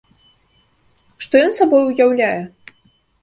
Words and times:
Што 1.27 1.33
ён 1.49 1.53
сабой 1.59 1.83
уяўляе? 1.91 2.39